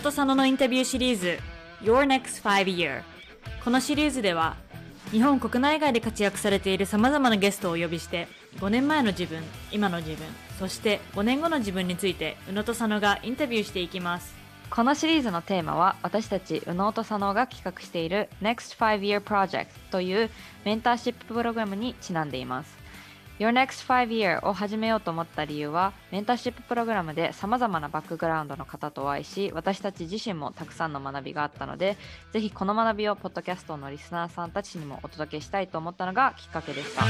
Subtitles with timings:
[0.00, 1.38] 野戸佐野のインタビューシリーズ
[1.82, 3.02] Your Next 5 Year
[3.62, 4.56] このシリーズでは
[5.10, 8.26] 日本国内外で活躍されているさまざまなゲストをお呼びして
[8.60, 10.26] 5年前の自分今の自分
[10.58, 14.34] そして5年後の自分について宇野と佐野がインタビューしていきます。
[14.70, 20.30] このシリーズのテーマは私たち宇野と佐野が企画している Next 5 Year Project という
[20.64, 22.79] メンターシッププログラムにちなんでいます。
[23.40, 31.96] Your Next 5 Year を始めようと思った理由はメンターシッププログラムでさまざまなバックグラウンドの方とお会いし私たち自身もたくさんの学びがあったので
[32.34, 37.02] ぜひこの学びをポッドキャストのリスナーさんたちにもお届けしたいと思ったのがきっかけでした。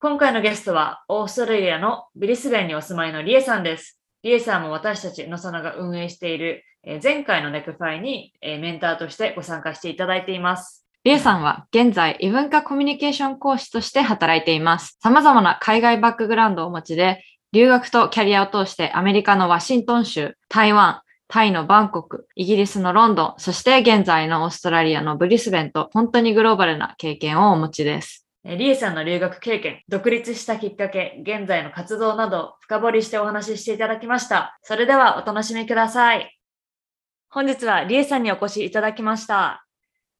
[0.00, 3.99] 今回のゲストはオーストラリアのビリスベンにお住まいのリエさんです。
[4.22, 6.64] リエさんも私たちのさなが運営している
[7.02, 14.98] 前回のネクファイにメンターとしてご参加していただいていますリエさんは現在異文化コミュニケーション講師として働いています。
[15.02, 28.26] 様々な海外バックグラウンドをお持ちで、留学とキャリアを通してアメリカのワシントン州、台湾、タイのバンコク、イギリスのロンドン、そして現在のオーストラリアのブリスベンと本当にグローバルな経験をお持ちです。
[28.44, 34.58] リエさんの留学経験、独立したきっかけ、現在の活動など深掘りしてお話ししていただきました。
[34.62, 36.38] それではお楽しみください。
[37.28, 39.66] 本日はリエさんにお越しいただきました。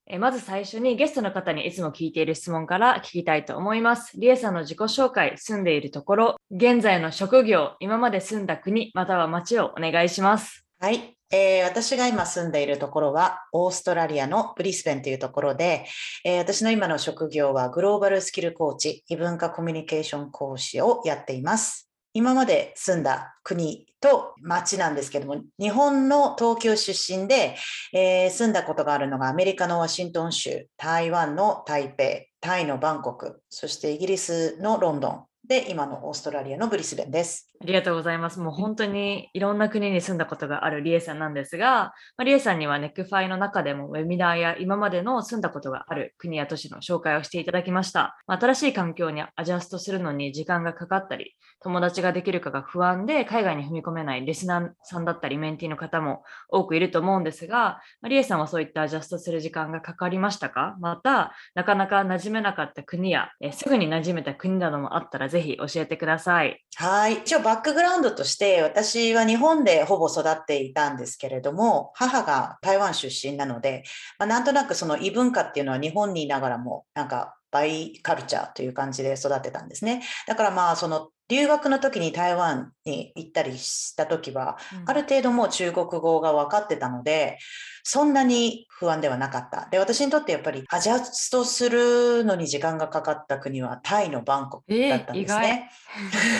[0.06, 4.18] えまず最初にゲストの方にいつも聞いている質問から聞きたいと思います。
[4.18, 10.66] リエさんの自己紹介、住んでいるところ、現在の職業、今まで住んだ国、または町をお願いします。
[10.78, 11.19] はい。
[11.32, 15.86] えー、私が今住んでいるところは、オーストラリアのブリスベンというところで、
[16.24, 21.90] えー、私の今の職業はグローバルスキルコーチ、異文化コミュニケーション講師をやっています。
[22.12, 27.56] 今まで住んだ国と町なんですけども、日本の東京出身で、
[27.92, 37.49] えー、住んだことがあるのがアメリカのワシントン州、台湾の台北、タイのバンコク、そしてイギリスのロンドン、で、今のオーストラリアのブリスベンです。
[37.62, 38.40] ありがとうございます。
[38.40, 48.18] もう本当にいろんな国に住んだことがあるリエさんなんですが、まあ、リエさんには NEXT 5の中でもウェビナーや今までの住んだことがある国や都市の紹介をしていただきました。
[48.26, 60.76] まあ、新しい環境に adjust するのに時間がかかったり、友達ができるかが不安で海外に踏み込めないリスナーさんだったり mentee の方も多くいると思うんですが、まあ、リエさんはそういった adjust する時間がかかりましたか？
[60.80, 66.64] また、なかなか馴染めなかった国や、えすぐに馴染めた国などもあったらぜひ教えてください。
[66.76, 67.22] はい。
[67.50, 73.82] バックグラウンドとして私は日本でほぼ育っていたんですけれども、母が台湾出身なので、
[74.20, 80.04] まあ、なんとなくその異文化っていうのは日本にいながらもなんかバイカルチャーという感じで育ってたんですね。
[80.28, 87.38] だからまあその留学の時に台湾に行ったりした時は、ある程度もう中国語が分かってたので、
[87.82, 89.68] そんなに不安ではなかった。
[89.70, 95.70] で、私にとってやっぱりアジャストするのに時間がかかった国はタイのバンコクだったんですね。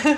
[0.05, 0.17] えー、 い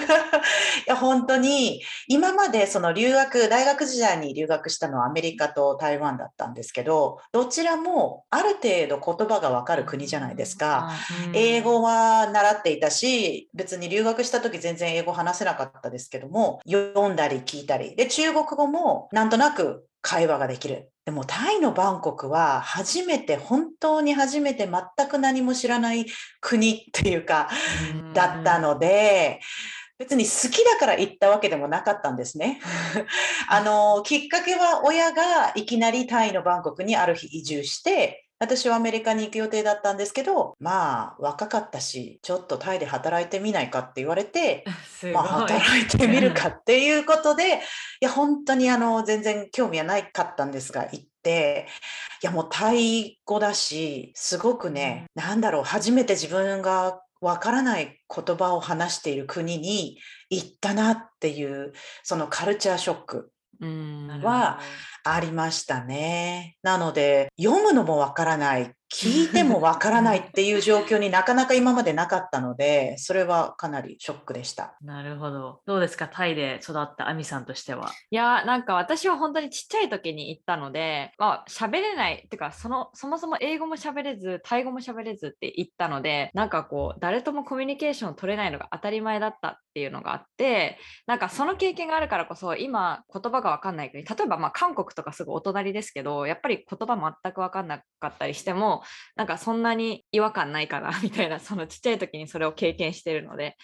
[0.88, 10.92] や、本当に今までその留学、大学時代に留学したのはアメリカと台湾だったんですけど、どちらもある程度言葉がわかる国じゃないですか。
[11.34, 17.98] 英語は習っていたし、別に留学した時全然英語話せなかったですけども、読んだり聞いたり。
[17.98, 20.90] で、中国語もなんとなく会話ができる。
[21.04, 26.06] でもタイのバンコクは初めて、本当に初めて全く何も知らない
[26.40, 27.50] 国っていうか、
[28.14, 29.42] だったので、
[30.00, 32.62] 別に好きだから行ったわけでもなかったんですね。
[33.50, 44.66] あの、きっかけは親がいきなりタイのバンコクにある日移住して、私はアメリカに行く予定だったんですけど、まあ、若かったし、ちょっとタイで働いてみないかって言われて、
[45.14, 47.60] まあ、働いてみるかっていうことで、い
[48.02, 51.68] や、本当にあの、全然興味はないかったんですが、行って、
[52.22, 59.98] いや、もうタイ語だし、すごくね、なんだろう、初めて自分がわからない言葉を話している国に
[60.30, 61.72] 行ったなっていう、
[62.04, 63.33] そのカルチャーショック
[64.22, 64.60] は
[65.04, 66.58] ありましたね。
[66.62, 74.78] なので、読むのもわからない、聞いてもわからないっていう状況になかなか今までなかったので、それはかなりショックでした。
[74.82, 75.62] なるほど。
[75.66, 77.90] どうですか、タイで育ったアミさんとしては。
[78.12, 98.83] いや、なんか私は本当にちっちゃい時に行ったので、まあ、喋れない、っていうか、その、そもそも英語も喋れず、タイ語も喋れずって言ったので、なんかこう、誰ともコミュニケーション取れないのが当たり前だったっていうのがあって、なんかその経験があるからこそ、今、言葉がわかんない国、例えばまあ韓国とかすぐお隣ですけど、やっぱり言葉全くわかんなかったりしても、
[99.16, 103.58] なんかそんなに違和感ないかな みたいなそのちっちゃい時にそれを経験してるので、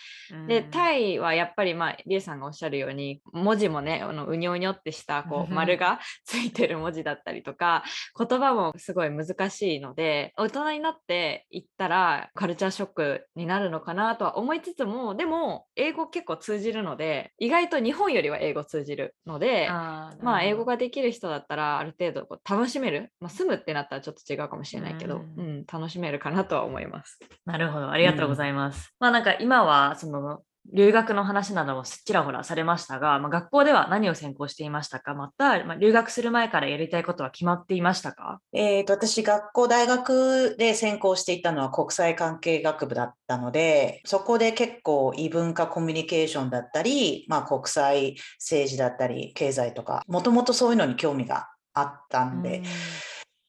[0.48, 7.84] でタイはやっぱりまあリエさんがおっしゃるように文字もねあのうにょうにょってしたこう丸が ついてる文字だったりとか
[8.18, 27.20] 言葉もすごい難しいので大人になっていったらカルチャーショックになるのかなとは思いつつもでも英語結構通じるので意外と日本よりは英語通じるのでまあ英語ができる人だったらある程度こう楽しめる、まあ、住むってなったらちょっと違うかもしれないけど、うん、うん、楽しめるかなとは思います。
[27.46, 27.90] なるほど。
[27.90, 28.94] ありがとうございます。
[29.00, 30.42] うん、まあなんか今はその
[30.72, 35.16] 留学の話などもちらほらされましたが、まあ、学校では何を専攻していましたか？
[35.16, 38.40] また、まあ、留学する前からやりたいことは決まっていましたか？
[38.54, 52.62] えーと、私、学校、大学で専攻していたのは国際関係学部だったので、そこで結構異文化コミュニケーションだったり、まあ、国際政治だったり、経済とか、もともとそういうのに興味があったんで、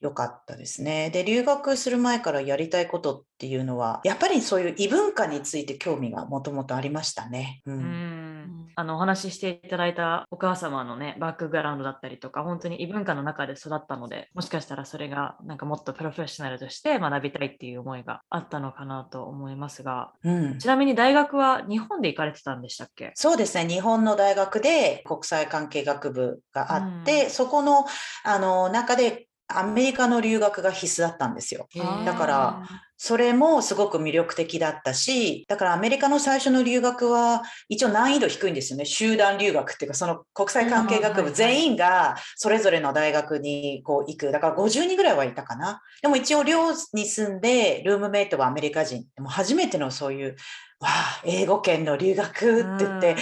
[0.01, 1.11] 良かったですね。
[1.11, 7.63] で、留学する前からやりたいことっていうのは、やっぱりそういう異文化について興味がもともとありましたね。
[7.67, 8.71] うん、うん。
[8.77, 23.13] あのお話ししていただいたお母様のね、バックグラウンドだったりとか、本当に異文化の中で育ったので、もしかしたらそれがなんかもっとプロフェッショナルとして学びたいっていう思いがあったのかなと思いますが、うん、ちなみに大学は日本で行かれてたんでしたっけ？
[23.15, 27.85] そうですね、日本の大学で国際関係学部があって、うん、そこの
[28.25, 29.27] あの中で
[29.59, 31.69] アメリカの留学が必須だったんですよ。
[32.05, 32.63] だから、
[33.03, 38.85] それもすごく魅力的だったし、だからアメリカの最初の留学は一応難易度低いんですよね。
[38.85, 44.33] 集団留学っていうか、その国際関係学部全員がそれぞれの大学にこう行く。
[44.33, 45.81] だから50人ぐらいはいたかな。
[46.03, 49.07] でも一応寮に住んで、ルームメイトはアメリカ人。
[49.17, 50.37] でも初めてのそういう、
[50.79, 53.17] わあ、英語圏の留学って言って、うん、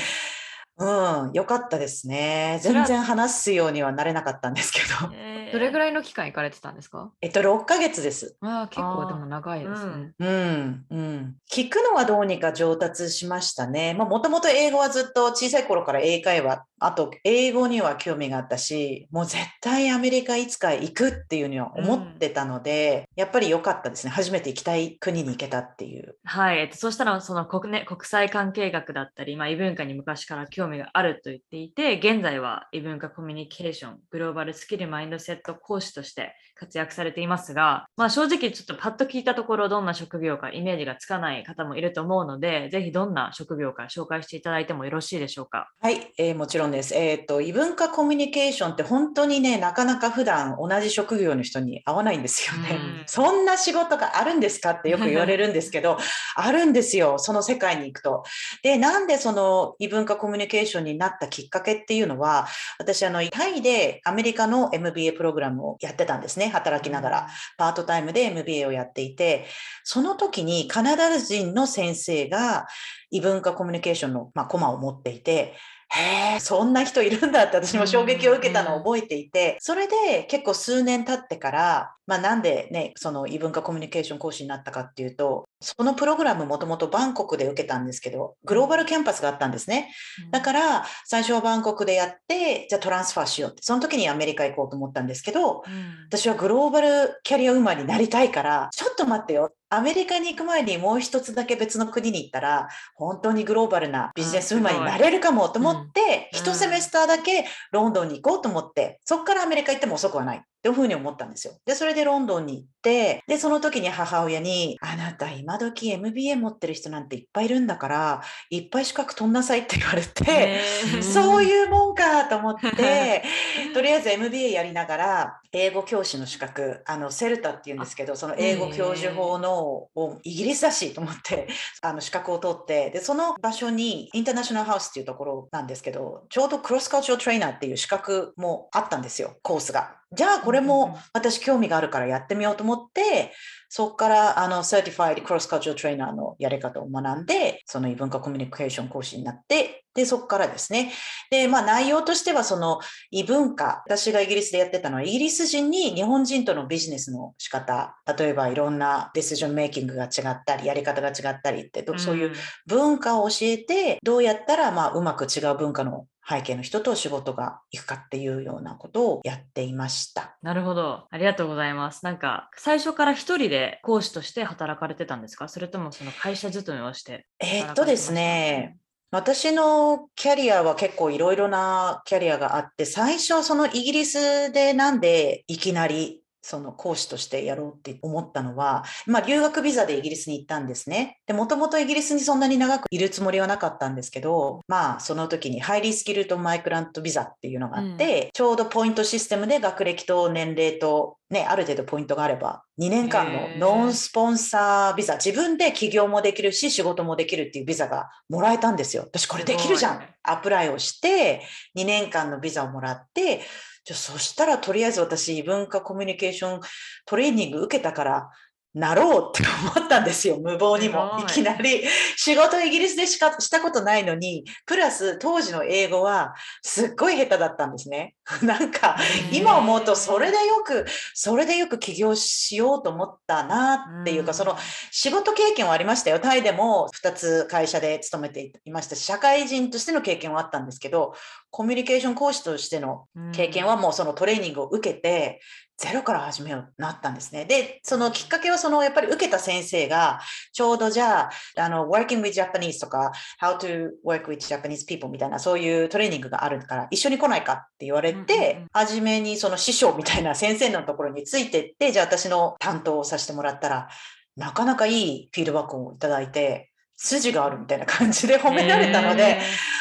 [0.85, 2.61] よかったですね。
[2.63, 5.13] 全然話すようにはなれなかったんですけど。
[5.15, 7.11] えー、 どれぐらいの期間行かれてたんですか？
[7.21, 8.37] えっと、6ヶ月です。
[8.41, 10.13] ああ、結構でも長いですね。
[10.19, 11.35] うん、うん。
[11.51, 13.95] 聞くのはどうにか上達しましたね。
[13.95, 24.11] まあ、もともと英語はずっと小さい頃から英会話、あと英語には興味があったし、もう絶対アメリカいつか行くっていうには思ってたので、うん、やっぱり良かったですね。
[24.13, 26.17] 初めて行きたい国に行けたっていう。
[26.25, 26.59] はい。
[26.59, 45.71] えっと、そしたら、その国,、ね、国際関係学だったり、まあ、異文化に昔から興味があると言っていて、現在は異文化コミュニケーション、グローバルスキルマインドセット講師として活躍されていますが、まあ、正直ちょっとパッと聞いたところどんな職業かイメージがつかない方もいると思うので、ぜひどんな職業か紹介していただいてもよろしいでしょうか。
[45.81, 46.95] はい、えー、もちろんです。
[46.95, 52.79] えっ、ー、と、異文化コミュニケーションって本当にね、なかなか普段同じ職業の人に会わないんですよね。
[53.07, 55.99] そんな仕事があるんですかってよく言われるんですけど、
[56.35, 58.25] あるんですよ、その世界に行くと。
[58.63, 66.48] で、なんでその異文化コミュニケーションになったきっかけっていうのは、私、あの、タイでアメリカの MBA プログラムをやってたんですね。
[66.49, 67.29] 働きながら。
[67.57, 69.47] パートタイムで MBA をやっていて、
[69.85, 72.67] その時にカナダ人の先生が
[73.11, 75.55] 異文化コミュニケーションの、まあ、コマを持っていて、
[75.91, 89.93] へえ、そんな人いるんだって私も衝撃を受けたのを覚えていて、それで結構数年経ってから、まあなんでね、その異文化コミュニケーション講師になったかっていうと、そのプログラムもともとバンコクで受けたんですけど、グローバルキャンパスがあったんですね。
[90.31, 95.63] だから最初はバンコクでやって、じゃあトランスファーしようって、その時にアメリカ行こうと思ったんですけど、
[96.09, 99.51] 私はグローバルキャリアウーマンになりたいから、ちょっと待ってよ。
[99.71, 110.43] アメリカに行く前にもう一つだけ別の国に行ったら、本当にグローバルなビジネスウーマンになれるかもと思って、一、セメスターだけロンドンに行こうと思って、そこからアメリカ行っても遅くはない。
[110.59, 111.55] っていうふうに思ったんですよ。
[111.65, 120.61] で、それでロンドンに行って、で、その時に母親に、あなた今時 MBA 持ってる人なんていっぱいいるんだから、いっぱい資格取んなさいって言われて、
[121.01, 123.23] そういうもんかと思って、
[123.73, 129.89] とりあえず MBA やりながら、英語教師の資格、あの、セルタっていうんですけど、その英語教授法の、
[130.25, 131.49] イギリスだしと思って、
[131.83, 139.98] あの、資格を取って、で、その場所に、インターナショナルハウスっていうところなんですけど、ちょうどクロスカルチャートレーナーっていう資格もあったんですよ、コースが。
[140.13, 143.33] じゃあこれも私興味があるからやってみようと思って、
[143.69, 150.93] そこからあの、 certified cross culture trainer のやり方を学んで、その異文化コミュニケーション講師になって、で、そこからですね。
[151.31, 162.33] で、まあ内容としてはその異文化、私がイギリスでやってたのは、イギリス人に日本人とのビジネスの仕方、例えばいろんな decision making が違ったり、やり方が違ったりって、そういう
[162.67, 170.37] 文化を教えて、どうやったらまあうまく違う文化の背景の人と仕事がいくかっていうようなことをやっていました。
[170.43, 171.07] なるほど。
[171.11, 172.05] ありがとうございます。
[172.05, 175.49] なんか、最初から一人で講師として働かれてたんですか？
[175.49, 178.77] それともその会社勤めをしてえー、っとですね、
[179.11, 191.19] 私のキャリアは結構いろいろなキャリアがあって、最初そのイギリスでなんでいきなりその講師としてやろうって思ったのは、まあ、留学ビザでイギリスに行ったんですね。
[191.27, 209.03] で、もともとイギリスにそんなに長くいるつもりはなかったんですけど、まあ、その時にハイリースキルとマイクラントビザっていうのがあって、うん、ちょうどポイントシステムで学歴と年齢とね、ある程度ポイントがあれば、2年間のノンスポンサービザ、自分で起業もできるし、仕事もできるっていうビザがもらえたんですよ。
[209.07, 210.03] 私これできるじゃん。
[210.23, 211.43] アプライをして、
[211.77, 213.43] 2年間のビザをもらって、
[213.89, 216.61] じゃそしたらとりあえず私異文化コミュニケーション
[217.07, 218.31] トレーニング受けたから
[218.75, 220.39] なろうって思ったんですよ。
[220.45, 221.19] 無謀にも。
[221.21, 221.83] いきなり。
[222.17, 228.15] 仕事イギリスでしかしたことないのに、プラス当時の英語はすっごい下手だったんですね。
[228.43, 228.97] なんか、
[229.33, 234.57] 今思うとそれでよく、それでよく起業しようと思ったなっていうか、その
[234.91, 236.21] 仕事経験はありましたよ。
[236.21, 241.15] タイでも2つ会社で勤めていましたし、社会人としての経験はあったんですけど、
[241.51, 245.41] コミュニケーション講師としての経験はもうそのトレーニングを受けて、
[245.79, 247.45] ゼロから始めようなったんですね。
[247.45, 250.21] で、そのきっかけは、そのやっぱり受けた先生が、
[250.53, 263.89] ちょうどじゃあ、あの、working with Japanese とか、how to work with Japanese people みたいな、そういうトレーニングがあるから、一緒に来ないかって言われて、初めにその師匠みたいな先生のところについてって、じゃあ私の担当をさせてもらったら、
[264.37, 269.39] なかなかいいフィードバックをいただいて、筋があるみたいな感じで褒められたので、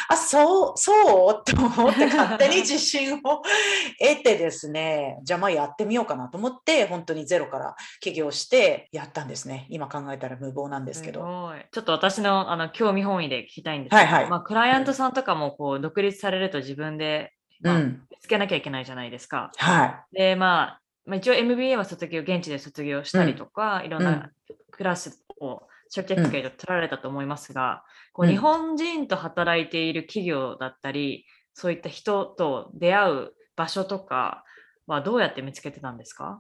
[0.08, 9.66] あ、そう、そうと思って勝手に自信を得てですね、じゃあまあやってみようかなと思って、本当にゼロから起業してやったんですね。
[9.70, 11.54] 今考えたら無謀なんですけど。
[11.72, 19.52] ちょっと私のあの興味本位で聞きたいんですけど、はいはい、まあ、クライアントさんとかもこう独立されると自分で、まあ、うん、つけなきゃいけないじゃないですか。
[19.58, 24.30] はい、で、まあ、まあ、一応 MBA は卒業、現地で卒業したりとか、うん、いろんな
[24.70, 34.44] クラスをシャティフィケート取られたと思いますが、こう日本人と働いている企業だったり、そういった人と出会う場所とか
[34.86, 36.39] はどうやって見つけてたんですか？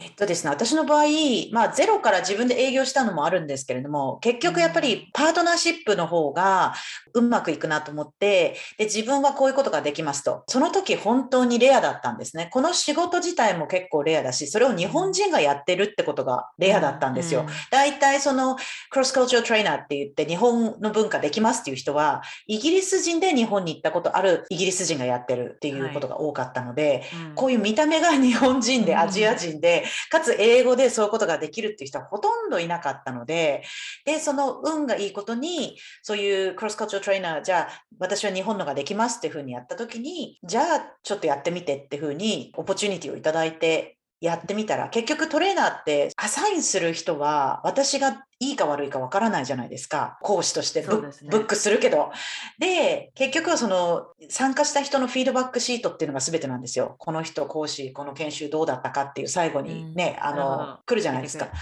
[0.00, 1.04] えっとですね、私の場合、
[1.52, 6.74] まあ、ゼロから自分で営業したのもあるんですけれども、結局やっぱりパートナーシップの方が
[7.14, 10.42] うまくいくなと思って、で、自分はこういうことができますと。
[10.48, 12.48] その時本当にレアだったんですね。
[12.52, 17.46] この仕事自体も結構レアだし、それを日本人がやってるってことがレアだったんですよ。
[17.70, 18.56] 大体その
[18.90, 33.62] クロスカルチャートレーナーって言って日本の文化できますっていう人は、イギリス人で日本に行ったことあるイギリス人がやってるっていうことが多かったので、はいうん、こういう見た目が日本人でアジア人で、かつ英語でそういうことができるっていう人はほとんどいなかったので、
[34.04, 50.18] で、その運がいいことに、そういうクロスカルチャートレーナー、じゃあ私は日本のができますっていうふうにやった時に、じゃあちょっとやってみてっていうふうに、オポチュニティをいただいて、やってみたら、結局トレーナーってアサインする人は私がいいか悪いかわからないじゃないですか。
[50.22, 52.10] 講師としてブ,、ね、ブックするけど。
[52.58, 56.96] で、結局はその参加した人のフィードバックシートっていうのが全てなんですよ。
[56.98, 61.46] この人講師、この研修どうだったかっていう最後にね、うん、あの、来るじゃないですか。
[61.46, 61.54] はい、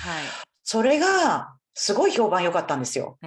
[0.63, 3.19] それがすごい評判良かったんですよ。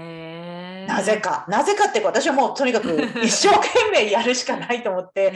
[0.88, 1.46] なぜか。
[1.48, 2.88] なぜかって私はもうとにかく
[3.24, 5.34] 一生懸命やるしかないと思って、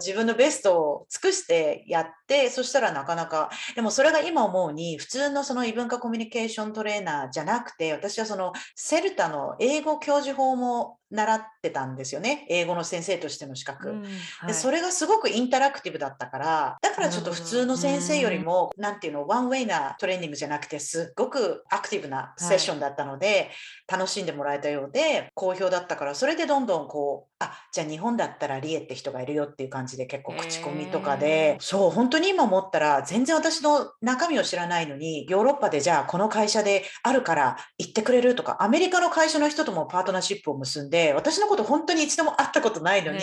[0.00, 12.46] 自分のベストを尽くしてやって、そしたらなかなか、でもそれが今思うに、普通のその異文化コミュニケーショントレーナーじゃなくて、私はそのセルタの英語教授法も習ってたんですよね。
[12.48, 14.08] 英語の先生としての資格、うんは
[14.44, 14.54] い、で。
[14.54, 23.50] それがすごくインタラクティブだったから、だからちょっと普通の先生よりも、なんていうの、ワンウェイなトレーニングじゃなくて、すっごくアクティブなセッションだったので、
[23.88, 43.20] はい、楽しんでもらえたようで、好評だったから、それでどんどんこう、あ、じゃあ日本だったらリエって人がいるよっていう感じで結構口コミとかで、そう、本当に今思ったら、全然私の中身を知らないのに、ヨーロッパでじゃあこの会社であるから行ってくれるとか、アメリカの会社の人ともパートナーシップを結んで、私のこと本当に一度も会ったことないのに、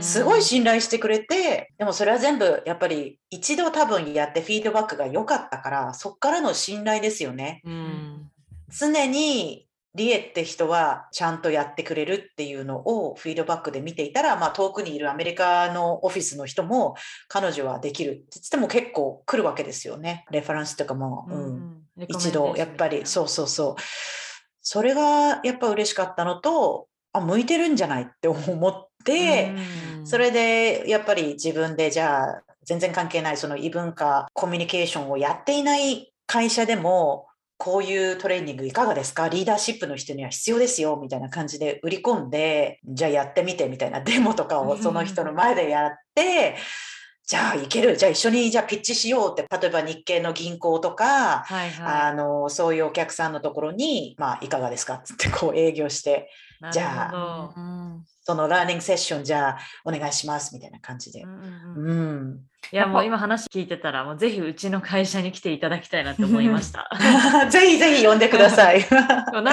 [0.00, 7.62] すごい信頼してくれて、でもそれは全部やっぱり一度多分やってフィードバックが良かったから、そっからの信頼ですよね。
[8.68, 9.65] 常に
[9.96, 16.94] リエって人はちゃんとやってくれるっていうのをフィードバックで見ていたら、まあ、遠くにいるアメリカのオフィスの人も
[17.28, 20.26] 彼女はできるって言っても結構来るわけですよね。
[20.30, 21.44] レファランスとかも、うん、
[21.96, 23.82] うん、一度やっぱりそうそうそう。
[24.60, 29.54] それがやっぱ嬉しかったのと、あ、向いてるんじゃないって思って、
[30.04, 37.25] それでやっぱり自分でじゃあ全然関係ないその異文化コミュニケーションをやっていない会社でも
[37.58, 39.28] こういうトレーニングいかがですか？
[39.28, 40.98] リーダーシップの人には必要ですよ。
[41.00, 46.56] みたいな感じで売り込んでじゃあやってみてみたいなデモとかをその人の前でやって、
[47.26, 54.94] じゃあ行ける、じゃあ一緒にじゃあピッチしようって、例えば日系の銀行とか、はいはい、あのそういうお客さんのところに、まあいかがですか？
[54.94, 56.30] ってこう営業して、
[56.72, 57.52] じゃあ、
[58.22, 60.54] そのラーニングセッションじゃあお願いします。
[60.54, 61.22] みたいな感じで。
[61.22, 61.88] うん、うん。
[61.88, 62.40] うん、
[62.72, 66.88] いやもう今話聞いてたらもうぜひうちの会社に来ていただきたいなって思いました。
[67.50, 68.80] ぜひぜひ呼んでください。
[68.90, 69.52] なんかこ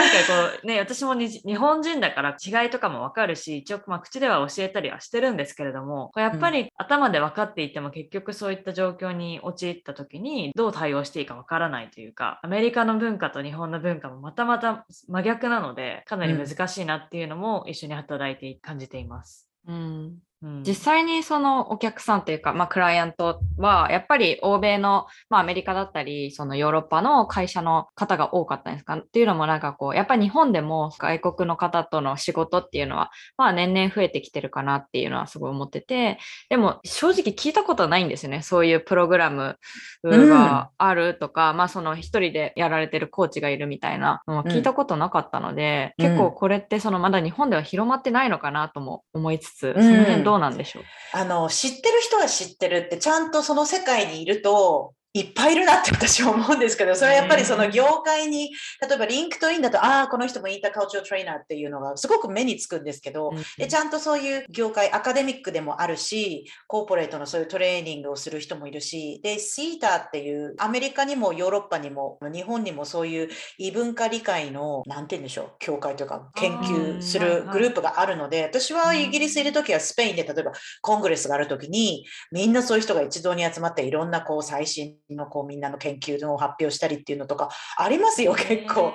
[0.64, 19.48] うね私もに日本人だから違いとかもわかるし一応まあ口では教えたりはしてるんですけれどもこうやっぱり頭で分かっていても結局そういった状況に陥った時にどう対応していいかわからないというかアメリカの文化と日本の文化もまたまた真逆なのでかなり難しいなっていうのも一緒に働いて感じています。
[19.48, 20.18] うんうん
[20.66, 28.96] 実際にそのお客さんというか、まあ、クライアントはやっぱり欧米の、まあ、アメリカだったりそのヨーロッパの会社の方が多かったんですか？
[28.96, 36.20] っていうのもなんかこうやっぱり日本でも外国の方との仕事っていうのは、まあ、年々増えてきてるかなっていうのはすごい思ってて
[36.50, 38.42] でも正直聞いたことないんですよね。
[38.42, 39.58] そういうプログラム
[40.04, 46.06] があるとか、まあその一人でやられてるコーチがいるみたいなのは聞いたことなかったので、うん。
[46.06, 49.74] 結構これってそのまだ日本では広まってないのかなとも思いつつ、ん。
[49.74, 50.84] その辺どうなんでしょう？
[51.14, 58.52] あの、知ってる人は知ってるって、ちゃんとその世界にいると、いっぱいいるなって私は思うんですけど、それはやっぱりその業界に、
[58.82, 73.30] 例えば LinkedIn だと、ああ、この人も intercultural trainer っていうのがすごく目につくんですけど、でちゃんとそういう業界、アカデミックでもあるし、 corporate のそういうトレーニングをする人もいるし、で、 SIETAR っていう、アメリカにもヨーロッパにも、日本にもそういう
[73.60, 88.94] 異文化理解の、なんて言うんでしょう、協会というか、研究するグループがあるので、私はイギリスいるときはスペインで、例えばコングレスがあるときに、みんなそういう人が一堂に集まって、いろんなこう最新のこうみんなの研究の発表したりっていうのとかありますよ、結構。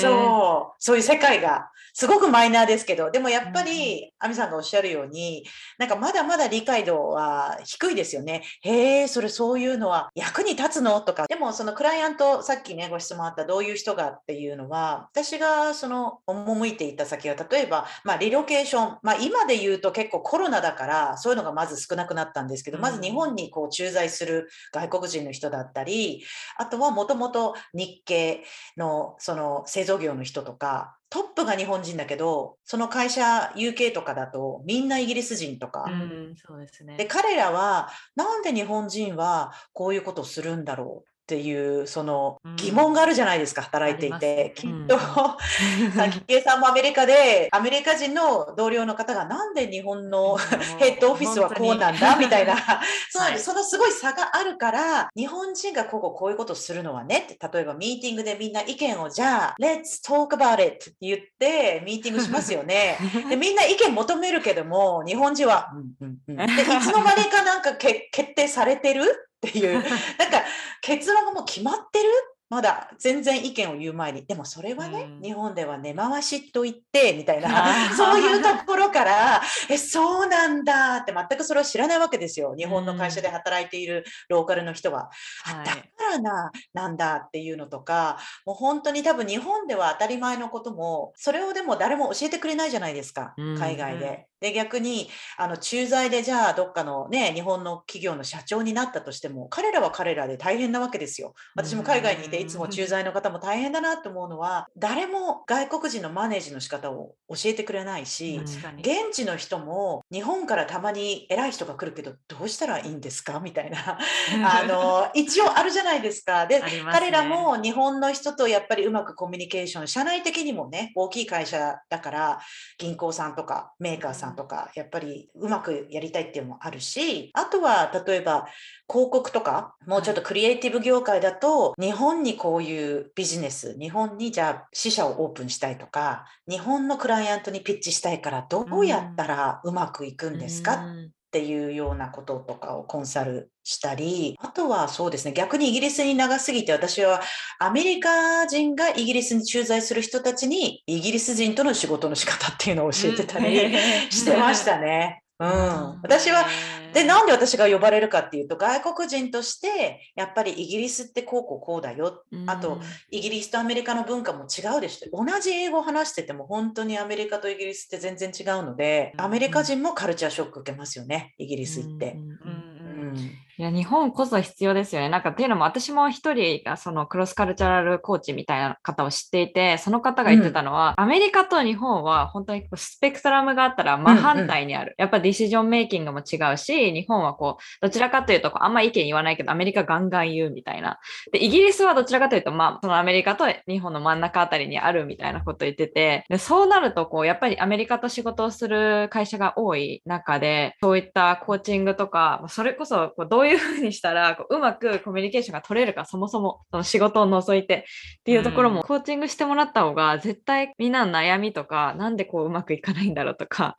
[0.00, 5.44] そう、そういう世界がすごくマイナーですけど、でもやっぱり、亜美さんがおっしゃるように、
[5.78, 8.44] なんかまだまだ理解度は低いですよね。
[8.62, 11.00] へえ、それそういうのは役に立つの？
[11.00, 11.26] とか。
[11.26, 26.24] でもそのクライアント、さっきね、ご質問あったどういう人がっていうのは、私がその赴いていた先は、例えば、まあリロケーション、まあ今で言うと結構コロナだから、そういうのがまず少なくなったんですけど、まず日本にこう駐在する外国人の人だったり、
[26.56, 28.44] あとはもともと日系
[28.76, 36.96] のその製造業の人とか、トップが日本人だけど、その会社 UK とかだとみんなイギリス人とか、うん、そうですね。
[36.96, 42.56] で彼らはなんで日本人はこういうことをするんだろうっていうそのうん。
[42.56, 44.98] 疑問があるじゃないですか、働いていて、ねっと、
[45.94, 50.36] さっき圭さんもアメリカでアメリカ人の同僚の方がなんで日本の
[50.78, 52.56] ヘッドオフィスはこうなんだみたいな、
[53.10, 53.38] そうはい。
[53.38, 62.98] そのすごい差があるから、日本人がこここういうことをするのはねって、例えばミーティングでみんな意見をじゃあ、Let's talk about it って言ってミーティングしますよね。
[63.28, 69.74] でみんな意見求めるけども、日本人は、うんうんうん、でいつの間にかなんかけ決定されてるっていう、
[70.18, 70.42] なんか
[70.82, 72.08] 結論がもう決まってる？
[72.50, 72.90] まだ。
[72.98, 75.22] 全然意見を言う前に、でもそれはね、うん。
[75.22, 77.92] 日本では根回しと言って、みたいあな、ー。
[77.94, 80.96] そういうところから、え、そうなんだ。
[80.96, 82.54] って全くそれを知らないわけですよ。
[82.56, 85.10] 日本の会社で働いているローカルの人は。
[85.44, 85.66] あはい。
[85.66, 87.16] だからな、なんだ。
[87.16, 93.58] っていうのとか、もう本当に多分日本では当たり前のことも、それをでも誰も教えてくれないじゃないですか、うん。
[93.58, 94.27] 海外で。
[94.40, 101.34] で、逆に、あの、駐在でじゃあどっかのね、日本の企業の社長になったとしても、彼らは彼らで大変なわけですよ。
[101.54, 108.40] 私も海外にいて、いつも駐在の方も大変だなと思うのは、誰も外国人のマネージの仕方を教えてくれないし。
[108.78, 113.40] 現地の人も日本からたまに偉い人が来るけどどうしたらいいんですか？
[113.40, 113.98] みたいな
[114.44, 116.46] あの一応あるじゃないですか。
[116.46, 122.40] で、ね彼らも日本の人とやっぱりうまくコミュニケーション社内的にもね大きい会社だから
[122.78, 128.46] 銀行さんとかメーカーさんとかやっぱりうまくやりたいっていうのもあるしあとは例えば
[128.88, 147.20] 広告とかもうちょっとクリエイティブ業界だと日本にこういうビジネス日本にじゃあ支社をオープンしたいとか日本のクライアントにピッチしたいからどうやったらうまくいくんですか、うんっていうようなこととかをコンサルしたり、あとはそうですね、逆にイギリスに長すぎて私は
[147.58, 153.70] アメリカ人がイギリスに駐在する人たちにイギリス人との仕事の仕方っていうのを教えてたり
[154.10, 155.22] してましたね。
[155.40, 156.00] うん。
[156.02, 156.46] 私は、
[156.92, 162.24] で、なんで私が呼ばれるかっていうと、外国人として、やっぱりイギリスってこうこうこうだよ。
[162.46, 165.24] あと、イギリスとアメリカの文化も違うでしょ。
[165.24, 172.12] 同じ英語を話してても、本当にアメリカとイギリスって全然違うので、アメリカ人もカルチャーショック受けますよね、イギリス行って。
[172.12, 175.08] うんうんうんううんんいや、日本こそ必要ですよね。
[175.08, 184.94] なんかっていうのも私も一人がそのクロスカルチャルコーチみたいな方を知っていて、その方が言ってたのは、アメリカと日本は本当にスペクトラムがあったら真反対にある。
[184.96, 191.00] やっぱディシジョンメイキングも違うし、日本はこう、どちらかというとこうあんま意見言わないけど、アメリカガンガン言うみたいな。
[191.32, 207.86] で、イギリスはどちらかというと、まあ、そのアメリカと日本の真ん中あたりにあるみたいなことを言ってて、でそうなると、こう、やっぱりアメリカと仕事をする会社が多い中で、そういったコーチングとか、それこそこうどうういうふうにしたらこううまくコミュニケーションが取れるかそもそもその仕事を除いて。
[208.20, 213.76] っていうところもコーチングしてもらった方が絶対みんなの悩みとかなんでこううまくいかないんだろうとか、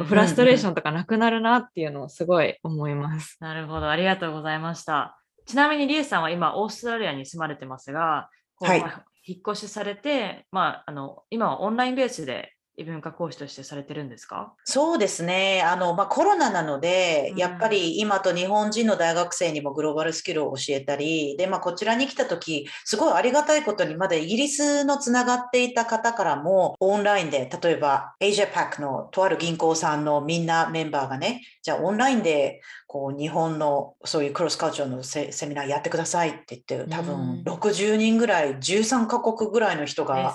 [0.00, 0.06] うん。
[0.06, 3.36] フラストレーションとかなくなるなっていうのをすごい思います。
[3.40, 5.18] なるほど、ありがとうございました。
[5.46, 8.28] ちなみに、リエさんは今、オーストラリアに住まれてますが、
[8.60, 8.80] はい。
[8.80, 12.52] まあ引っ越しされて、まあ、あの今はオンラインベースで
[12.82, 14.52] 異文化講師としてされてるんですか？
[14.64, 15.62] そうですね。
[15.62, 17.38] あの、まあ、コロナなのでう、ん。
[17.38, 37.42] やっぱり今と日本人の大学生にもグローバルスキルを教えたり、で、まあ、こちらに来た時、すごいありがたいことに、まだイギリスのつながっていた方からも、オンラインで、例えば、エイジャパックのとある銀行さんのみんなメンバーがね、じゃあオンラインで、こう、日本のそういうクロスカルチャーのセセミナーやってくださいって言って、多うん。
[37.44, 40.34] 分60人ぐらい、13カ国ぐらいの人が、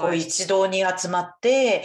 [0.00, 1.82] こう一堂に集まって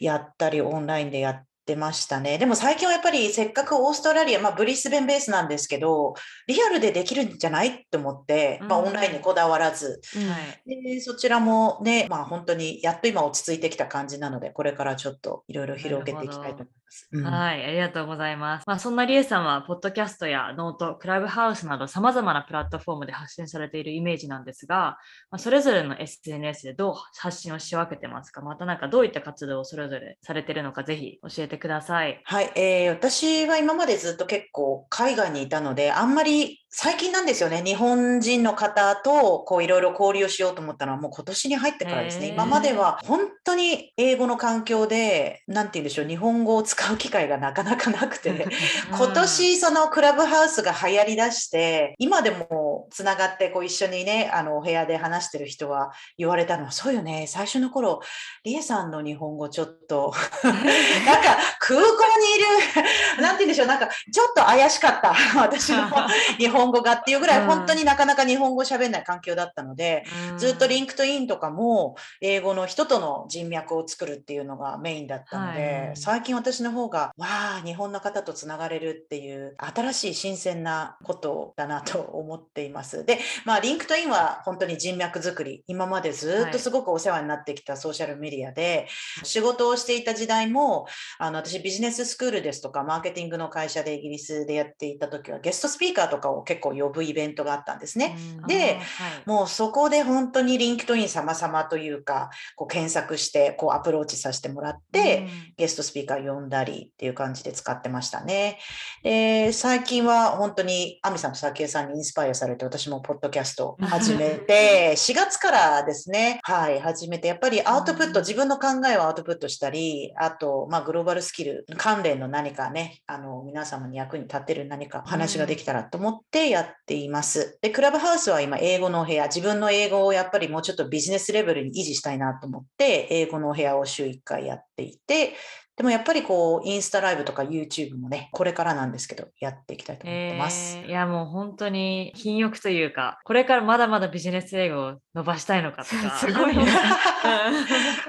[0.00, 2.38] やったりオンラインでやってましたね。
[2.38, 6.14] でも最近はやっぱりせっかくオーストラリア、まあ、ブリスベンベースなんですけど
[6.46, 10.22] リアルでできるんじゃないって思って、まあ、うんオンラインにこだわらず、は
[10.66, 16.83] いでそちらもね、まあ、本当にやっと今落ち着いてきた感じなのでこれからちょっといろいろ広げていきたいと思います。
[17.12, 18.64] うんはい、ありがとうございます。
[18.66, 24.98] まあ、そんなリエさんは、ポッドキャストやノート、クラブハウスなど様々なプラットフォームで発信されているイメージなんですが、
[25.30, 32.20] まあ、それぞれの SNS でどう発信を仕分けてますかまたなんかどういった活動をそれぞれされているのか、ぜひ教えてください。
[32.24, 42.28] はい、えー私は今までずっと結構海外にいたので、あんまり最近なんですよね、日本人の方とこういろいろ交流しようと思ったのはもう今年に入ってからですね。
[42.28, 48.46] 今までは本当に英語の環境で、なんて言うんでしょう、日本語を使う機会がなかなかなくて、
[48.90, 58.00] 今年そのクラブハウスが流行りだして、今でもつながってこう一緒にね、あのお部屋で話してる人は言われたのは、そうよね、最初の頃、
[58.44, 60.12] リエさんの日本語ちょっと、
[60.44, 61.86] なんか空港
[62.20, 65.88] にいる、なんて言うんでしょう、なんかちょっと怪しかった、私の
[66.38, 67.46] 日本語がっていうぐらい、うん。
[67.46, 70.04] 本当になかなか日本語喋んない環境だったので、
[70.36, 75.96] ずっと LinkedIn とかも英語の人との人脈を作るっていうのがメインだったので、はい。
[75.96, 83.04] 最近私の方がわあ日本の方とつながれるっていう新しい新鮮なことだなと思っています。
[83.04, 88.88] で、まあ LinkedIn は本当に人脈作り今までずっとすごくお世話になってきたソーシャルメディアで、
[89.22, 90.86] 仕事をしていた時代も
[91.18, 98.16] あの私ビジネススクールですとかマーケティングの会社でイギリスでやっていた時はゲストスピーカーとかを結構呼ぶイベントがあったんですね。
[98.46, 98.82] ではい、
[99.26, 108.58] もうそこで本当に LinkedIn 様々というか、こう検索してこうアプローチさせてもらって、ゲストスピーカー呼んだりっていう感じで使ってましたね。
[109.02, 127.58] で、最近は本当にアミさんとサキエさんにインスパイアされて、私もポッドキャストを始めて、4月からですね、はい、始めて、やっぱりアウトプット、うん自分の考えをアウトプットしたり、あと、まあ、グローバルスキル関連の何かね、あの、皆様に役に立てる何かお話ができたらと思ってやっています。
[127.62, 135.34] で、クラブハウスは今、英語のお部屋、自分の英語をやっぱりもうちょっとビジネスレベルに維持したいなと思って、英語のお部屋を週1回やっていて、
[135.76, 140.78] でもやっぱりこう、インスタライブとか YouTube もね、これからなんですけど、やっていきたいと思ってます。
[140.78, 146.16] えーいやもう本当に品欲というか、これからまだまだビジネス英語を伸ばしたいのかとか。
[146.18, 146.64] すごいね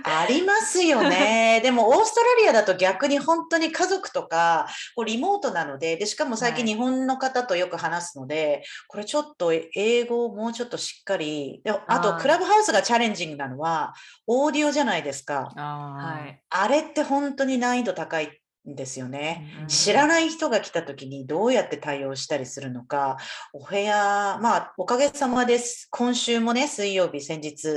[0.04, 1.62] ありますよね。
[1.63, 13.93] でもオーストラリアだと逆に本当に家族とかこうリモートなのでで、しかも最近はい日本の方とよく話すので、これちょっと英語をもうちょっとしっかり、であとクラブハウスがチャレンジングなのは
[14.28, 15.51] オーディオじゃないですか。
[15.56, 16.41] あーはい。
[16.49, 19.47] あれって本当に難易度高いっですよね。
[19.62, 23.17] うん知らない人が来た時にどうやって対応したりするのか、
[23.54, 25.88] お部屋、まあ、おかげさまです。
[25.91, 27.67] 今週もね、水曜日、先日、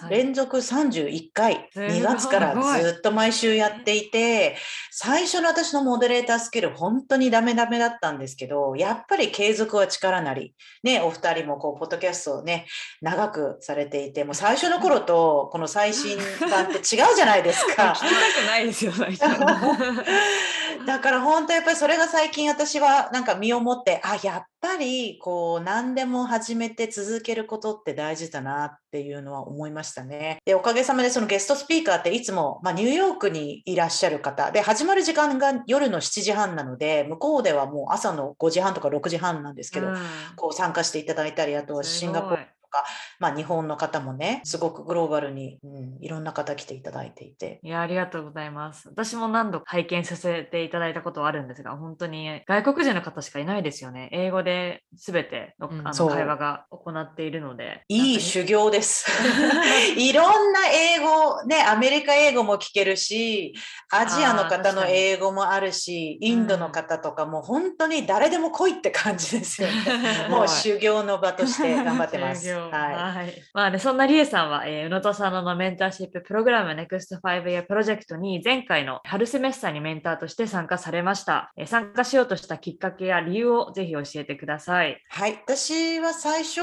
[0.00, 4.56] はい連続31回、すごい2月からずっと毎週やっていて、
[4.90, 12.66] 最初の私のモデレータースキル、本当にダメダメだったんですけど、やっぱり継続は力なり、ね、お二人もこう、ポッドキャストをね、
[13.00, 16.18] 長くされていて、もう最初の頃と、この最新
[16.50, 16.82] 版って違う
[17.16, 18.00] じゃないですか 聞き。
[18.00, 19.24] たくないですよ、最初。
[20.86, 30.38] だから本当やっぱりそれが最近私はなんか身をもって、あ、やっぱりこう何でも始めて続けることって大事だなっていうのは思いましたね。
[30.44, 34.50] で、おかげさまでそのゲストスピーカーっていつも、まあ、ニューヨークにいらっしゃる方。
[34.50, 39.96] で、始まる時間が夜の7時半なので、向こうではもう朝の5時半とか6時半なんですけど、うん。
[40.36, 42.84] こう参加していただいたり、あとはシンガポールか、
[43.18, 47.60] まあ、日本の方もね、すごくグローバルに、うん、いろんな方来ていただいていて。
[47.62, 48.88] いや、ありがとうございます。
[48.88, 54.08] 私も何度拝見させていただいたことはあるんですが、本当に外国人の方しかいないですよね。
[54.12, 57.82] 英語で全ての,、あの会話が行っているので。
[57.88, 59.06] いい修行です。
[59.96, 63.54] いろんな英語、ね、アメリカ英語も聞けるし、
[63.90, 70.28] アジアの方の英語もあるし、インドの方とかも本当に誰でも来いって感じですよね。
[70.28, 72.48] もう 修行の場として頑張ってます。
[72.58, 73.42] はい、はい。
[73.54, 81.52] まあね、そんなりえさんは、えー、宇野戸さんのメンターシッププログラム NEXT 5 Year プロジェクトに前回の春セメスターにメンターとして参加されました。
[81.56, 85.02] えー、参加しようとしたきっかけや理由をぜひ教えてください。
[85.08, 85.34] はい。
[85.46, 86.60] 私は最初、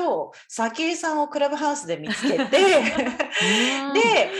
[0.47, 4.31] 早紀江さんをクラブハウスで見つけて で、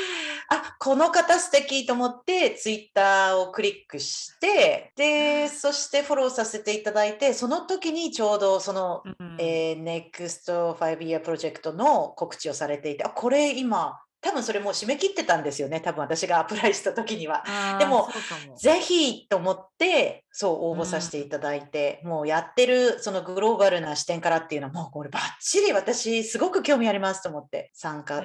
[0.49, 17.43] あこの方素敵と思ってツイッターをクリックしてでそしてフォローさせていただいてその時にちょうどその、うん、えー、NEXT 5 Year プロジェクトの告知をされていてあこれ今多分それもう締め切ってたんですよね多分私がアプライした時には。
[17.77, 18.09] でも
[18.57, 28.21] ぜひと思ってそう応募させていただいて、うん、もうやってるそのグローバルな視点からっていうのはもうこればっちり私すごく興味ありますと思って参加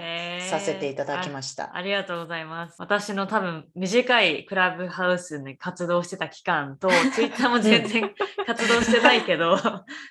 [0.48, 1.76] させていただきました。
[1.76, 2.76] ありがとうございます。
[2.78, 8.12] 私の多分短いクラブハウスに活動してた期間と ツイッターも全然
[8.46, 9.56] 活動してないけど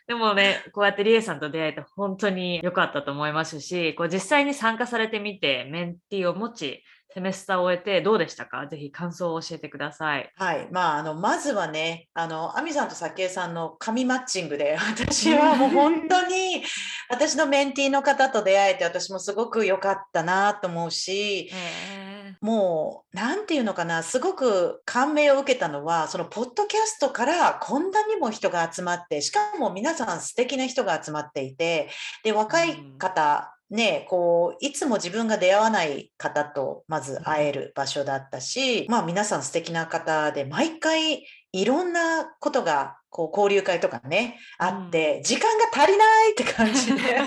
[0.08, 8.68] でもねこうやってリエさんと出会えて本当に良かったと思いますしこう実際に参加されてみてメンティーを持ち、セメスターを終えてどうでしたか？
[8.68, 10.32] ぜひ感想を教えてください。
[10.36, 10.68] はい。
[10.72, 16.64] まあ、あの、まずはね、あの、アミさんと早紀江さんの神マッチングで、 私はもう本当に、
[17.10, 21.50] 私のメンティーの方と出会えて、私もすごく良かったなと思うし、
[22.42, 31.90] もう、なんていうのかな、すごく感銘を受けたのは、そのポッドキャストからこんなにも人が集まって、しかも皆さん素敵な人が集まっていて、
[32.24, 47.02] で、若い方、ね、こう、いつも自分が出会わない方とまず会える場所だったし、まあ皆さん素敵な方で、毎回いろんなことがこう交流会とかね、あって、時間が足りないって感じで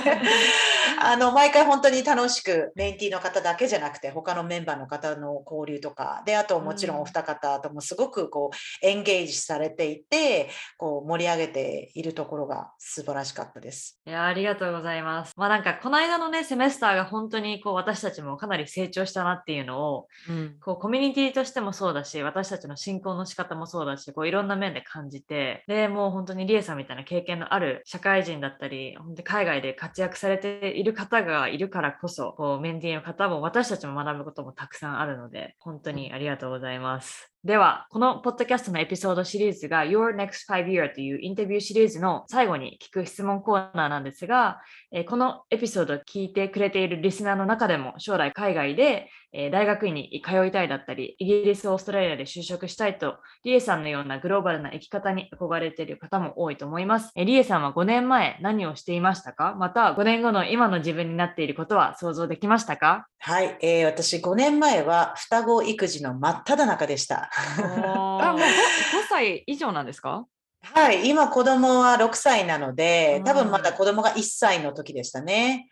[0.99, 14.01] あの、毎回本当に楽しく、メンティーの方だけじゃなくて、他のメンバーの方の交流とか、で、あともちろんお二方ともすごくこう、エンゲージされていて、こう、盛り上げているところが素晴らしかったです。
[14.07, 15.33] いや、ありがとうございます。
[15.37, 37.32] まあなんか、この間のね、セメスターが本当にこう、私たちもかなり成長したなっていうのを、うん、こう、コミュニティとしてもそうだし、私たちの進行の仕方もそうだし、こう、いろんな面で感じて、で、もう本当にリエさんみたいな経験のある社会人だったり、本当海外で活躍されている方がいるからこそ、こうメンディーの方も私たちも学ぶこともたくさんあるので、本当にありがとうございます。
[37.45, 44.61] では、このポッドキャストのエピソードシリーズが Your Next Five Year というインタビューシリーズの最後に聞く質問コーナーなんですが、
[45.09, 49.09] このエピソードを聞いてくれているリスナーの中でも将来海外で
[49.51, 57.11] 大学院に通いたいだったり、イギリス、オーストラリアで就職したいと、リエさんのようなグローバルな生き方に憧れている方も多いと思います。
[57.17, 59.57] リエさんは5年前何をしていましたか？
[59.59, 63.09] また5年後の今の自分になっていることは想像できましたか？
[63.19, 67.31] はい、えー、私5年前は双子育児の真っ只中でした。
[67.35, 70.27] あもう 5, 5歳以上なんですか？
[70.65, 75.67] はい、今子供は6歳なので、多分まだ子供が1歳の時でしたね。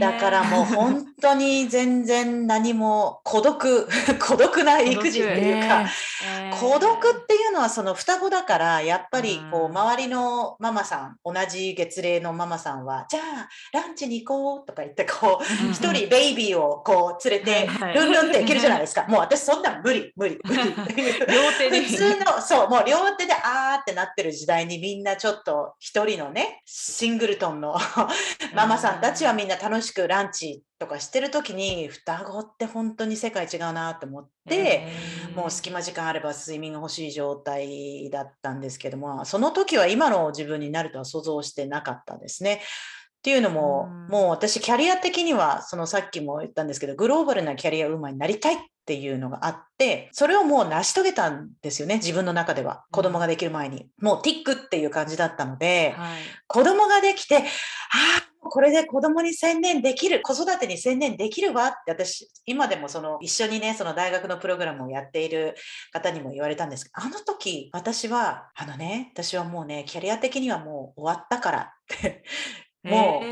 [0.00, 3.88] だからもう本当に全然何も 孤独、
[4.20, 5.86] 孤独な育児っていうか、
[6.60, 19.04] 孤独っていうのはその双子だから、やっぱりこう周りのママさん、同じ月齢のママさんは、じゃあランチに行こうとか言って、こう、一人ベイビーをこう連れて、ルンルンって行けるじゃないですか。
[19.08, 20.62] もう私そんな無理、無理、無理。
[21.32, 21.82] 両手で。
[21.82, 27.76] 普通の、そう、もう両手であーってなってってる時代にみんなちょっと一人のね、シングルトンの
[28.54, 34.86] ママさんたちはみんな楽しくランチとかしてる時に双子って本当に世界違うなと思って、
[35.34, 42.54] もう隙間時間あれば睡眠が欲しい状態だったんですけども、その時は今の自分になるとは想像してなかったですね。
[42.54, 52.84] っていうのも、もう私キャリア的には、そのさっきも言ったんですけど、グローバルなキャリアウーマンになりたいっていうのがあって、それをもう成し遂げたんですよね、自分の中では。
[52.92, 53.88] 子供ができる前に。
[54.00, 57.42] もうティックっていう感じだったので、はい、子供ができて、ああ、
[58.48, 65.56] これで子供に専念できる、子育てに専念できるわって私、今でもその一緒にね、その大学のプログラムをやっている
[65.92, 72.22] 方にも言われたんですけど、あの時私は、あのね、私はもうね、キャリア的にはもう終わったからって
[72.82, 73.24] もう、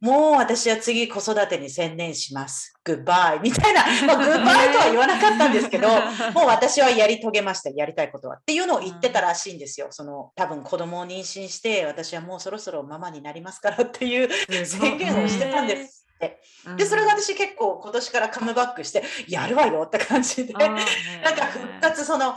[0.00, 2.74] もう私は次子育てに専念します。
[2.84, 8.36] グッバイみたいな、まあ、グッバイとは言わなかったんですけど、もう私はやり遂げました、やりたいことは。
[8.36, 9.88] っていうのを言ってたらしいんですよ。
[9.90, 14.28] その多分子供を妊娠して、私はもうそろそろママになりますからっていう
[14.66, 16.40] 宣言をしてたんですって。
[16.76, 22.34] で、それが私結構今年からカムバックして、やるわよって感じで、なんか復活その、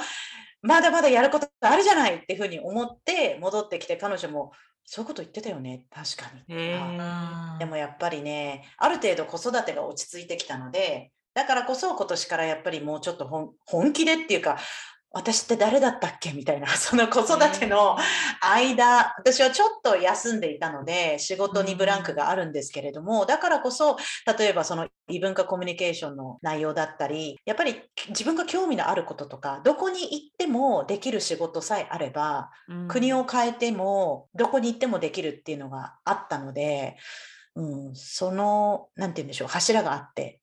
[0.62, 4.52] まだまだやることあるじゃないっていうふうに思って戻ってきて、彼女も、
[4.90, 6.56] そういうこと言ってたよね、確かに。
[7.60, 14.58] でもやっぱりね、ある程度子育てが落ち着いてきたので、だからこそ今年からやっぱりもうちょっと本本気でっていうか、
[15.18, 16.32] 私って誰だったっけ？
[16.32, 17.98] みたいな、 その子育ての
[18.40, 23.98] 間、私はちょっと休んでいたので、仕事にブランクがあるんですけれども、だからこそ、
[24.38, 32.52] 例えばその異文化コミュニケーションの内容だったり、やっぱり自分が興味のあることとか、どこに行ってもできる仕事さえあれば、
[32.88, 36.96] 国を変えても、どこに行ってもできるっていうのがあったので、
[37.56, 40.42] うん、その、なんて言うんでしょう、柱があって、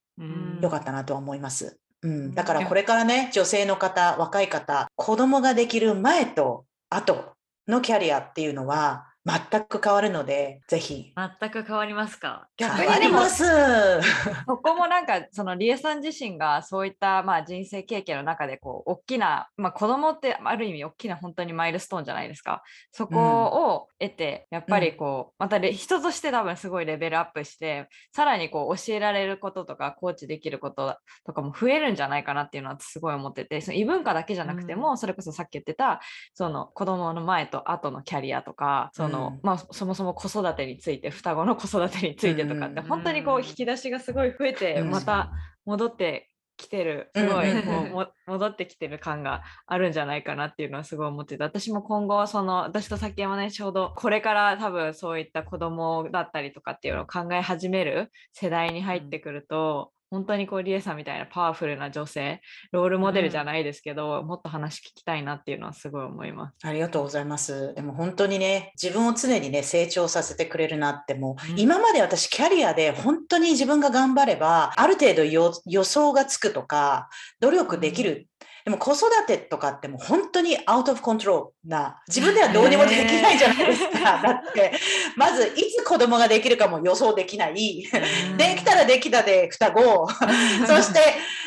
[0.60, 1.78] よかったなとは思います。
[2.04, 7.32] うん、だからこれからね、女性の方、若い方、子供ができる前と後
[7.66, 11.12] のキャリアっていうのは全く変わるので、ぜひ。
[11.40, 12.46] 全く変わりますか？
[12.58, 13.44] 逆変わります。
[14.46, 36.02] そこもなんかそのリエさん自身がそういったまあ人生経験の中でこう大きな、まあ、子供ってある意味大きな本当にマイルストーンじゃないですかそこを得て、やっぱりこうまた人として多分すごいレベルアップしてさらにこう教えられることとかコーチできることとかも増えるんじゃないかなっていうのはすごい思っててその異文化だけじゃなくても、それこそさっき言ってた
[36.34, 39.40] その子供の前と後のキャリアとかその、うん。
[39.42, 44.90] まあ、そもそも子育てについて双子の子育てについてとかって、うん本当にこう引き出しがすごい増えて、うん。
[44.90, 45.32] また
[45.64, 66.54] 戻ってきてるすごいもうも戻ってきてる感があるんじゃないかなっていうのはすごい思ってて私も今後その私と崎山ねちょうどこれから多分そういった子供だったりとかっていうのを考え始める世代に入ってくると、本当にこうリエさんみたいなパワフルな女性ロールモデルじゃないですけど、もっと話聞きたいなっていうのはすごい思います。
[66.62, 67.74] ありがとうございます。
[67.74, 77.08] でも本当にね、自分を常にね、成長させてくれるなって、もう、うん今まで私キャリアで本当に自分が頑張れば、ある程度よ予想がつくとか、
[77.40, 78.28] 努力できる。
[78.64, 83.98] でも子育てとかってもう本当にアウトオブコントロールな、自分ではどうにもできないじゃないですか。
[84.24, 84.72] だって、
[85.16, 87.54] まずいつ子供ができるかも予想できない。
[88.38, 90.08] できたらできたで双子。
[90.66, 91.00] そして、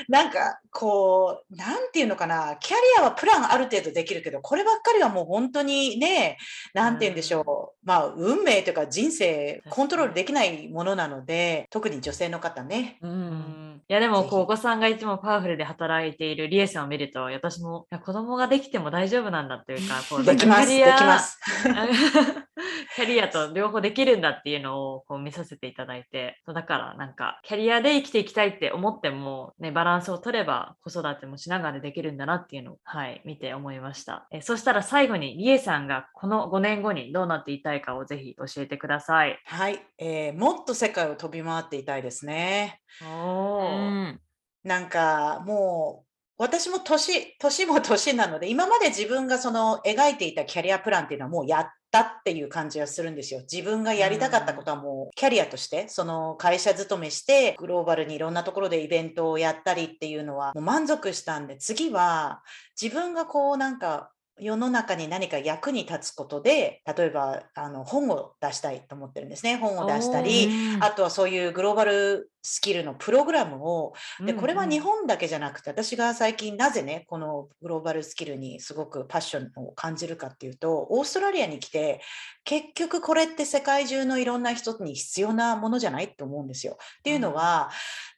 [0.08, 6.38] なんか、こう、なんていうのかな、キャリアはプランある程度できるけど、こればっかりはもう本当にね、
[6.75, 12.99] なんて言うんでしょう、まあ、運命というか人生、コントロールできないものなので、特に女性の方ね。
[13.01, 13.57] うん
[13.89, 21.39] いやでもこうお子さんがいつもパワフルで働いているリエさんを見ると私もいや子供ができても大丈夫なんだというか こうできます、でなんかキャリアきます。
[22.95, 39.39] キャリアと両方できるんだっていうのをこう見させていただいてだからなんかキャリアで生きていきたいって思っても、ね、バランスを取れば子育てもしながらできるんだなっていうのを、はい、見て思いましたえそしたら最後にリエさんがこの5年後にどうなっていたいかをぜひ教えてください。
[39.45, 42.82] はい、えーもっと世界を飛び回っていたいですね。
[43.04, 44.22] おーうん。
[44.63, 53.42] なんかもう私も年年も年なので今まで自分がその描いていたキャリアプランっていうのはもうやったっていう感じがするんですよ。
[53.52, 62.44] 自分がやりたかったことはもうキャリアとしてその会社勤めしてグローバルにいろんなところでイベントをやったりっていうのはもう満足したんで次は
[62.80, 69.58] 自分がこうなんか世の中に何か役に立つことで例えばあの本を出したいと思ってるんですね。
[69.58, 82.00] 本を出したりあとはそういうグローバルスキルのプログラムをでこれは日本だけじゃなくて私が最近なぜねこのグローバルスキルにすごくパッションを感じるかっていうとオーストラリアに来て
[82.46, 86.78] 結局これって世界中のいろんな人に必要なものじゃないって思うんですよ。
[87.00, 87.70] っていうのは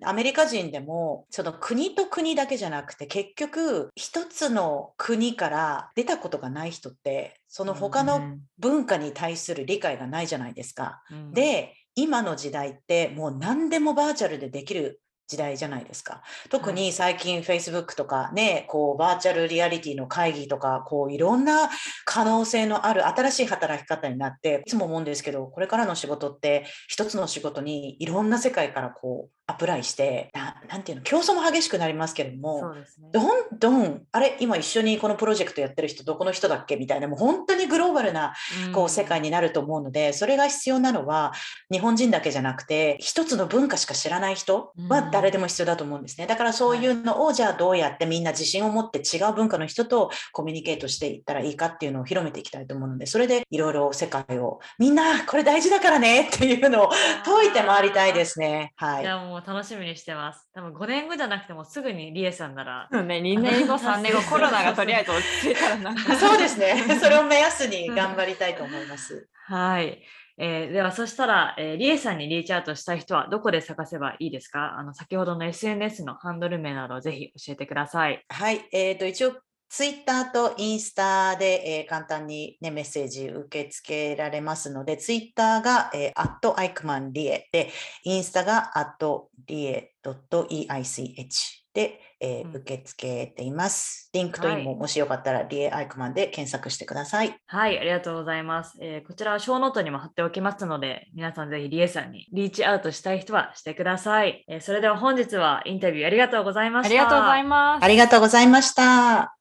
[0.06, 11.02] アメリカ人でもその国と国だけじゃなくて結局一つの国から出たことがない人ってその他の文化に対する理解がないじゃないですか。
[11.10, 16.24] うんで今の時代ってもう何でもバーチャルでできる時代じゃないですか。
[16.50, 21.70] 特に最近 Facebook とかね、こうバーチャルリアリティの会議とか、こういろんな
[22.04, 32.82] 可能性のある新しい働き方になって、いつも思うんですけど、これからの仕事って一つの仕事にいろんな世界からこうアプライしてななんていうの競争も激しくなりますけれども、ね。
[33.12, 36.76] どんどんあれ今一緒にこのプロジェクトやってる人どこの人だっけ？
[36.76, 38.36] みたいなもう本当にグローバルな
[38.74, 41.34] こう世界になると思うので、それが必要なのは
[41.72, 46.28] 日本人だけじゃなくて一つの文化しか知らない人は誰でも必要だと思うんですね。
[46.28, 56.90] だからそういうのをじゃあどうやってみんな自信を持って違う文化の人とコミュニケートしていったらいいかっていうのを広めていきたいと思うので、それでいろいろ世界をみんなこれ大事だからねっていうのを
[57.26, 58.74] 解いて回りたいですね。
[58.76, 60.50] はい楽しみにしてます。
[60.54, 66.16] 多分5年後じゃなくてもすぐにリエさんならうんね、2年後、3年後、コロナがとりあえず落ち着いたらなんか。
[66.18, 66.76] そうですね。
[67.02, 69.28] それを目安に頑張りたいと思います。
[69.48, 70.04] はい。
[70.42, 74.78] えーでは、そしたら、えーリエさんにリーチアウトしたい人はどこで探せばいいですか？
[74.78, 78.24] あの先ほどの SNS のハンドル名などをぜひ教えてください。
[78.30, 78.66] はい。
[78.72, 79.34] えっ、と、一応、
[79.70, 87.70] ツイッターとインスタで、えー簡単に、ね、メッセージ受け付けられますので、ツイッターが、えー、at アイクマンリエで、
[88.04, 94.10] インスタが at リエ .eich で、えーうん受け付けています。
[94.12, 97.36] LinkedIn も、もしよかったら、リエアイクマンで検索してください。
[97.46, 98.78] はい、ありがとうございます。
[98.82, 104.44] えーこちらは show note にも貼っておきますので、皆さんぜひリエさんに reach out したい人はしてください。
[104.48, 106.90] えーそれでは本日はインタビューありがとうございました。
[106.90, 107.86] ありがとうございます。
[107.86, 109.39] ありがとうございました。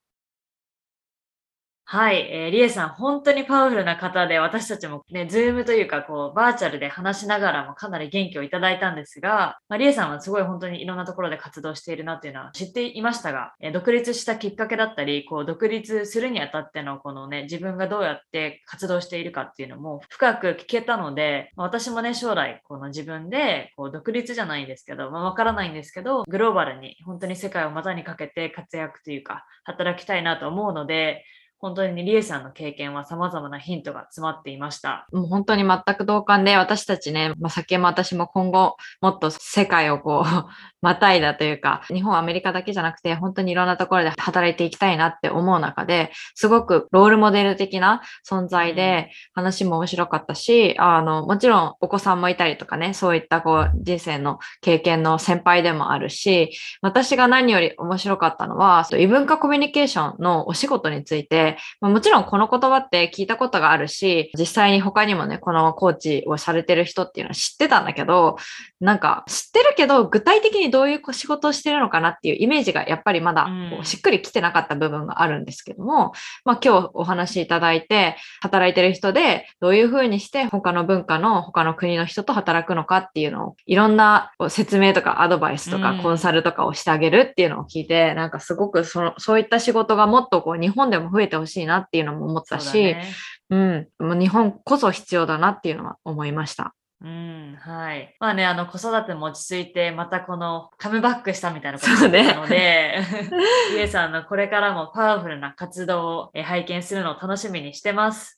[1.90, 31.24] はい、えー、リエさん、本当にパワフルな方で、私たちもね、 Zoom というか、こう、バーチャルで話しながらもかなり元気をいただいたんですが、まあ、リエさんはすごい本当にいろんなところで活動しているなっていうのは知っていましたが、えー独立したきっかけだったり、こう、独立するにあたっての、このね、自分がどうやって活動しているかっていうのも深く聞けたので、まあ私もね、将来、この自分で、こう、独立じゃないんですけど、まあ、わからないんですけど、グローバルに、本当に世界を股にかけて活躍というか、働きたいなと思うので、
[31.60, 35.08] 本当にリエさんの経験は様々なヒントが詰まっていました。
[35.12, 40.46] もう本当に全く同感で、私たちね、まあ、先も私も今後、もっと世界をこう、
[40.80, 61.47] またいだというか、日本、アメリカだけじゃなくて、本当にいろんなところで働いていきたいなって思う中で、すごくロールモデル的な存在で、話も面白かったし、あの、もちろんお子さんもいたりとかね、そういったこう、人生の経験の先輩でもあるし、私が何より面白かったのは、異文化コミュニケーションのお仕事について、
[61.80, 68.36] まあもちろんこの言葉って聞いたことがあるし、実際に他にもね、このコーチをされてる人っていうのは知ってたんだけど、
[68.80, 73.70] なんか知ってるけど、具体的にどういう仕事をしてるのかなっていうイメージがやっぱりまだうん。
[73.70, 76.12] こうしっくりきてなかった部分があるんですけども、
[76.44, 86.02] まあ今日お話しいただいて、働いてる人でどういうふうにして他の文化の他の国の人と働くのかっていうのをいろんな説明とかアドバイスとかうん。
[86.02, 93.04] コンサルとかをしてあげるっていうのを聞いて、なんかすごくそのそういった仕事がもっとこう日本でも増えてほしいなっていうのも思ったし、ね
[93.50, 96.74] うん、もう日本こそ必要だなっていうのは思いました。
[97.00, 98.16] うん、はい。
[98.18, 102.98] まあね、あの、子育ても落ち着いて、またこのカムバックしたみたいなことそうねだったので、
[103.70, 108.37] リエさんのこれからもパワフルな活動をえ拝見するのを楽しみにしてます。